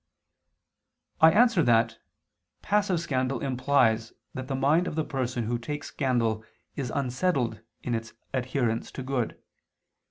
I 1.19 1.29
answer 1.31 1.61
that, 1.61 1.99
Passive 2.63 2.99
scandal 2.99 3.39
implies 3.39 4.13
that 4.33 4.47
the 4.47 4.55
mind 4.55 4.87
of 4.87 4.95
the 4.95 5.03
person 5.05 5.43
who 5.43 5.59
takes 5.59 5.89
scandal 5.89 6.43
is 6.75 6.89
unsettled 6.95 7.61
in 7.83 7.93
its 7.93 8.13
adherence 8.33 8.91
to 8.93 9.03
good. 9.03 9.39